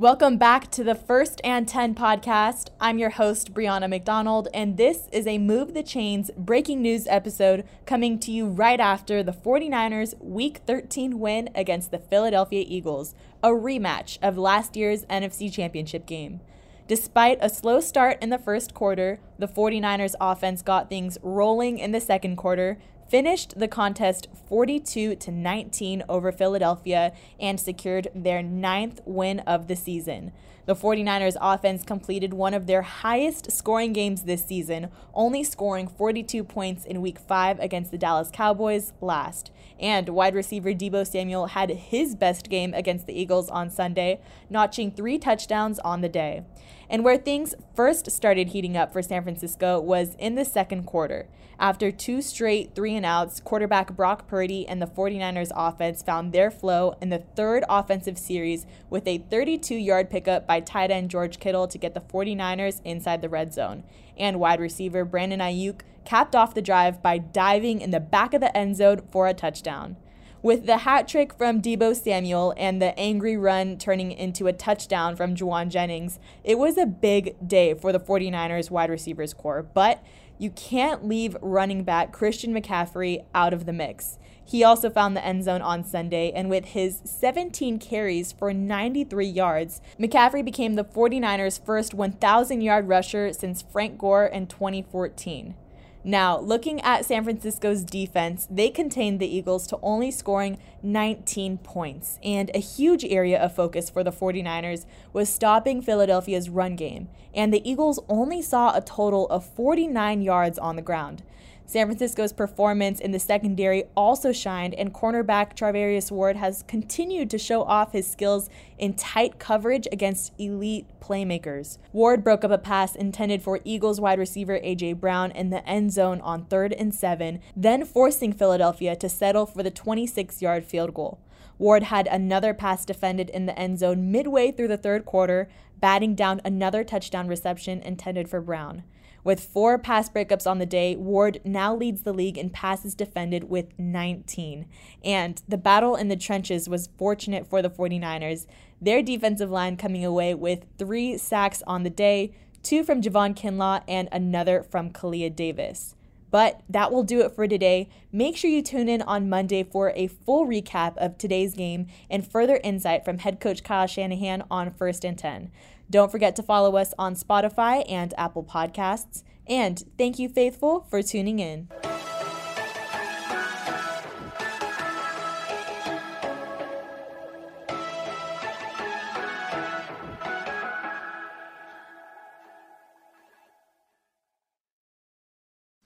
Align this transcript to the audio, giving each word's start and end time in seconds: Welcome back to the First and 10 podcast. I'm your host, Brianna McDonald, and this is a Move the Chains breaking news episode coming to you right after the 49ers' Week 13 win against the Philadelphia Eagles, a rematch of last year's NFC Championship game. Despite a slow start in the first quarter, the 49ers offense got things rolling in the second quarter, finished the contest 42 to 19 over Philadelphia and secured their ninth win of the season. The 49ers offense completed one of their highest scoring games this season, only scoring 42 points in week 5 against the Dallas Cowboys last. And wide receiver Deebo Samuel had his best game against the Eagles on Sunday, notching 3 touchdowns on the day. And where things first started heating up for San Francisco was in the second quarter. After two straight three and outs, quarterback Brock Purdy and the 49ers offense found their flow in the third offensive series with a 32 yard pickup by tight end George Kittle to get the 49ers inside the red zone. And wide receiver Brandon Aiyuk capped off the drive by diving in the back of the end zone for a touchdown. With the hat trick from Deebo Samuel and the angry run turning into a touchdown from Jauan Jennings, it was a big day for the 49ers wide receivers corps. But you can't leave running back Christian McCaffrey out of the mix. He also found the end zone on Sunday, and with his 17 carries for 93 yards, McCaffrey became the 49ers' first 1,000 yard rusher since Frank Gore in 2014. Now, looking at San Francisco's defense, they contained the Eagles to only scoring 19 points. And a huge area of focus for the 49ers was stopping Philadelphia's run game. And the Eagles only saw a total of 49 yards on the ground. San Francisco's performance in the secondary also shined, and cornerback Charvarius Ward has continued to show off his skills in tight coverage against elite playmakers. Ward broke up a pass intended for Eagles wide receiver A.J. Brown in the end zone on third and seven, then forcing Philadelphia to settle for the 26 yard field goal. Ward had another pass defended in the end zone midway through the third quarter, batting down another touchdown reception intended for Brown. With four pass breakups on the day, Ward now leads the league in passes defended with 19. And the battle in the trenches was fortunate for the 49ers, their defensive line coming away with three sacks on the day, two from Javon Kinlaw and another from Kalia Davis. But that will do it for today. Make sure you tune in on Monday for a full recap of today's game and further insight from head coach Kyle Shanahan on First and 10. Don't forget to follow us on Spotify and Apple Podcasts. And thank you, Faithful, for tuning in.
Welcome 0.00 0.38
back 0.38 0.70
to 0.70 0.82
the 0.82 0.94
First 0.94 1.42
and 1.44 1.68
10 1.68 1.94
podcast. 1.94 2.68
I'm 2.80 2.98
your 2.98 3.10
host, 3.10 3.52
Brianna 3.52 3.86
McDonald, 3.86 4.48
and 4.54 4.78
this 4.78 5.10
is 5.12 5.26
a 5.26 5.36
Move 5.36 5.74
the 5.74 5.82
Chains 5.82 6.30
breaking 6.38 6.80
news 6.80 7.06
episode 7.06 7.66
coming 7.84 8.18
to 8.20 8.32
you 8.32 8.46
right 8.46 8.80
after 8.80 9.22
the 9.22 9.34
49ers' 9.34 10.18
Week 10.18 10.62
13 10.66 11.18
win 11.18 11.50
against 11.54 11.90
the 11.90 11.98
Philadelphia 11.98 12.64
Eagles, 12.66 13.14
a 13.42 13.48
rematch 13.48 14.16
of 14.22 14.38
last 14.38 14.74
year's 14.74 15.04
NFC 15.04 15.52
Championship 15.52 16.06
game. 16.06 16.40
Despite 16.88 17.36
a 17.42 17.50
slow 17.50 17.80
start 17.80 18.16
in 18.22 18.30
the 18.30 18.38
first 18.38 18.72
quarter, 18.72 19.20
the 19.38 19.48
49ers 19.48 20.14
offense 20.18 20.62
got 20.62 20.88
things 20.88 21.18
rolling 21.22 21.76
in 21.76 21.92
the 21.92 22.00
second 22.00 22.36
quarter, 22.36 22.78
finished 23.10 23.58
the 23.58 23.66
contest 23.66 24.28
42 24.48 25.16
to 25.16 25.30
19 25.32 26.04
over 26.08 26.30
Philadelphia 26.30 27.12
and 27.40 27.58
secured 27.58 28.06
their 28.14 28.40
ninth 28.40 29.00
win 29.04 29.40
of 29.40 29.66
the 29.66 29.74
season. 29.74 30.30
The 30.66 30.76
49ers 30.76 31.36
offense 31.40 31.82
completed 31.82 32.32
one 32.32 32.54
of 32.54 32.68
their 32.68 32.82
highest 32.82 33.50
scoring 33.50 33.92
games 33.92 34.22
this 34.22 34.44
season, 34.44 34.90
only 35.12 35.42
scoring 35.42 35.88
42 35.88 36.44
points 36.44 36.84
in 36.84 37.02
week 37.02 37.18
5 37.18 37.58
against 37.58 37.90
the 37.90 37.98
Dallas 37.98 38.30
Cowboys 38.32 38.92
last. 39.00 39.50
And 39.80 40.10
wide 40.10 40.36
receiver 40.36 40.70
Deebo 40.70 41.04
Samuel 41.04 41.46
had 41.46 41.70
his 41.70 42.14
best 42.14 42.48
game 42.48 42.72
against 42.74 43.08
the 43.08 43.18
Eagles 43.18 43.48
on 43.48 43.70
Sunday, 43.70 44.20
notching 44.48 44.92
3 44.92 45.18
touchdowns 45.18 45.80
on 45.80 46.02
the 46.02 46.08
day. 46.08 46.44
And 46.88 47.04
where 47.04 47.16
things 47.16 47.54
first 47.74 48.12
started 48.12 48.48
heating 48.48 48.76
up 48.76 48.92
for 48.92 49.02
San 49.02 49.24
Francisco 49.24 49.80
was 49.80 50.14
in 50.20 50.36
the 50.36 50.44
second 50.44 50.84
quarter. 50.84 51.26
After 51.60 51.90
two 51.90 52.22
straight 52.22 52.74
three 52.74 52.94
and 53.00 53.06
outs, 53.06 53.40
quarterback 53.40 53.96
Brock 53.96 54.28
Purdy 54.28 54.68
and 54.68 54.82
the 54.82 54.86
49ers 54.86 55.50
offense 55.56 56.02
found 56.02 56.34
their 56.34 56.50
flow 56.50 56.98
in 57.00 57.08
the 57.08 57.24
third 57.34 57.64
offensive 57.66 58.18
series 58.18 58.66
with 58.90 59.08
a 59.08 59.24
32 59.30 59.74
yard 59.74 60.10
pickup 60.10 60.46
by 60.46 60.60
tight 60.60 60.90
end 60.90 61.08
George 61.08 61.40
Kittle 61.40 61.66
to 61.66 61.78
get 61.78 61.94
the 61.94 62.02
49ers 62.02 62.82
inside 62.84 63.22
the 63.22 63.30
red 63.30 63.54
zone. 63.54 63.84
And 64.18 64.38
wide 64.38 64.60
receiver 64.60 65.06
Brandon 65.06 65.40
Aiyuk 65.40 65.80
capped 66.04 66.36
off 66.36 66.52
the 66.52 66.60
drive 66.60 67.02
by 67.02 67.16
diving 67.16 67.80
in 67.80 67.90
the 67.90 68.00
back 68.00 68.34
of 68.34 68.42
the 68.42 68.54
end 68.54 68.76
zone 68.76 69.00
for 69.10 69.28
a 69.28 69.32
touchdown. 69.32 69.96
With 70.42 70.66
the 70.66 70.78
hat 70.78 71.08
trick 71.08 71.32
from 71.32 71.62
Deebo 71.62 71.96
Samuel 71.96 72.52
and 72.58 72.82
the 72.82 72.98
angry 72.98 73.38
run 73.38 73.78
turning 73.78 74.12
into 74.12 74.46
a 74.46 74.52
touchdown 74.52 75.16
from 75.16 75.34
Jauan 75.34 75.70
Jennings, 75.70 76.18
it 76.44 76.58
was 76.58 76.76
a 76.76 76.84
big 76.84 77.48
day 77.48 77.72
for 77.72 77.92
the 77.92 78.00
49ers 78.00 78.70
wide 78.70 78.90
receivers 78.90 79.32
corps. 79.32 79.62
But 79.62 80.04
you 80.40 80.50
can't 80.50 81.06
leave 81.06 81.36
running 81.42 81.84
back 81.84 82.12
Christian 82.12 82.54
McCaffrey 82.54 83.24
out 83.34 83.52
of 83.52 83.66
the 83.66 83.74
mix. 83.74 84.18
He 84.42 84.64
also 84.64 84.88
found 84.88 85.14
the 85.14 85.24
end 85.24 85.44
zone 85.44 85.60
on 85.60 85.84
Sunday, 85.84 86.32
and 86.32 86.48
with 86.48 86.64
his 86.64 87.02
17 87.04 87.78
carries 87.78 88.32
for 88.32 88.54
93 88.54 89.26
yards, 89.26 89.82
McCaffrey 89.98 90.42
became 90.42 90.76
the 90.76 90.84
49ers' 90.84 91.62
first 91.62 91.92
1,000 91.92 92.62
yard 92.62 92.88
rusher 92.88 93.34
since 93.34 93.60
Frank 93.60 93.98
Gore 93.98 94.24
in 94.24 94.46
2014. 94.46 95.54
Now, 96.02 96.38
looking 96.38 96.80
at 96.80 97.04
San 97.04 97.24
Francisco's 97.24 97.84
defense, 97.84 98.48
they 98.50 98.70
contained 98.70 99.20
the 99.20 99.36
Eagles 99.36 99.66
to 99.66 99.78
only 99.82 100.10
scoring 100.10 100.58
19 100.82 101.58
points. 101.58 102.18
And 102.24 102.50
a 102.54 102.58
huge 102.58 103.04
area 103.04 103.38
of 103.38 103.54
focus 103.54 103.90
for 103.90 104.02
the 104.02 104.10
49ers 104.10 104.86
was 105.12 105.28
stopping 105.28 105.82
Philadelphia's 105.82 106.48
run 106.48 106.74
game. 106.74 107.08
And 107.34 107.52
the 107.52 107.68
Eagles 107.68 108.00
only 108.08 108.40
saw 108.40 108.74
a 108.74 108.80
total 108.80 109.28
of 109.28 109.44
49 109.44 110.22
yards 110.22 110.58
on 110.58 110.76
the 110.76 110.82
ground. 110.82 111.22
San 111.70 111.86
Francisco's 111.86 112.32
performance 112.32 112.98
in 112.98 113.12
the 113.12 113.20
secondary 113.20 113.84
also 113.96 114.32
shined, 114.32 114.74
and 114.74 114.92
cornerback 114.92 115.54
Charvarius 115.54 116.10
Ward 116.10 116.34
has 116.34 116.64
continued 116.66 117.30
to 117.30 117.38
show 117.38 117.62
off 117.62 117.92
his 117.92 118.10
skills 118.10 118.50
in 118.76 118.94
tight 118.94 119.38
coverage 119.38 119.86
against 119.92 120.32
elite 120.36 120.86
playmakers. 121.00 121.78
Ward 121.92 122.24
broke 122.24 122.42
up 122.42 122.50
a 122.50 122.58
pass 122.58 122.96
intended 122.96 123.40
for 123.40 123.60
Eagles 123.62 124.00
wide 124.00 124.18
receiver 124.18 124.58
A.J. 124.64 124.94
Brown 124.94 125.30
in 125.30 125.50
the 125.50 125.64
end 125.64 125.92
zone 125.92 126.20
on 126.22 126.46
third 126.46 126.72
and 126.72 126.92
seven, 126.92 127.40
then 127.54 127.84
forcing 127.84 128.32
Philadelphia 128.32 128.96
to 128.96 129.08
settle 129.08 129.46
for 129.46 129.62
the 129.62 129.70
26 129.70 130.42
yard 130.42 130.64
field 130.64 130.92
goal. 130.92 131.20
Ward 131.56 131.84
had 131.84 132.08
another 132.08 132.52
pass 132.52 132.84
defended 132.84 133.30
in 133.30 133.46
the 133.46 133.56
end 133.56 133.78
zone 133.78 134.10
midway 134.10 134.50
through 134.50 134.66
the 134.66 134.76
third 134.76 135.04
quarter, 135.04 135.48
batting 135.78 136.16
down 136.16 136.40
another 136.44 136.82
touchdown 136.82 137.28
reception 137.28 137.80
intended 137.80 138.28
for 138.28 138.40
Brown. 138.40 138.82
With 139.22 139.40
four 139.40 139.78
pass 139.78 140.08
breakups 140.08 140.46
on 140.46 140.58
the 140.58 140.66
day, 140.66 140.96
Ward 140.96 141.40
now 141.44 141.74
leads 141.74 142.02
the 142.02 142.12
league 142.12 142.38
in 142.38 142.50
passes 142.50 142.94
defended 142.94 143.44
with 143.44 143.78
19. 143.78 144.66
And 145.04 145.42
the 145.46 145.58
battle 145.58 145.94
in 145.96 146.08
the 146.08 146.16
trenches 146.16 146.68
was 146.68 146.88
fortunate 146.96 147.46
for 147.46 147.60
the 147.60 147.70
49ers, 147.70 148.46
their 148.80 149.02
defensive 149.02 149.50
line 149.50 149.76
coming 149.76 150.04
away 150.04 150.34
with 150.34 150.66
three 150.78 151.18
sacks 151.18 151.62
on 151.66 151.82
the 151.82 151.90
day, 151.90 152.32
two 152.62 152.82
from 152.82 153.02
Javon 153.02 153.36
Kinlaw 153.36 153.82
and 153.86 154.08
another 154.10 154.62
from 154.62 154.90
Kalia 154.90 155.34
Davis. 155.34 155.94
But 156.30 156.60
that 156.68 156.92
will 156.92 157.02
do 157.02 157.20
it 157.22 157.34
for 157.34 157.48
today. 157.48 157.88
Make 158.12 158.36
sure 158.36 158.50
you 158.50 158.62
tune 158.62 158.88
in 158.88 159.02
on 159.02 159.28
Monday 159.28 159.64
for 159.64 159.92
a 159.96 160.06
full 160.06 160.46
recap 160.46 160.96
of 160.96 161.18
today's 161.18 161.54
game 161.54 161.88
and 162.08 162.26
further 162.26 162.60
insight 162.62 163.04
from 163.04 163.18
head 163.18 163.40
coach 163.40 163.64
Kyle 163.64 163.88
Shanahan 163.88 164.44
on 164.50 164.72
First 164.72 165.04
and 165.04 165.18
10. 165.18 165.50
Don't 165.90 166.10
forget 166.10 166.36
to 166.36 166.42
follow 166.42 166.76
us 166.76 166.94
on 166.98 167.16
Spotify 167.16 167.84
and 167.90 168.14
Apple 168.16 168.44
Podcasts. 168.44 169.24
And 169.48 169.82
thank 169.98 170.18
you, 170.20 170.28
Faithful, 170.28 170.86
for 170.88 171.02
tuning 171.02 171.40
in. 171.40 171.68